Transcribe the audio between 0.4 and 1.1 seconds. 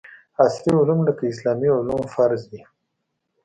عصري علوم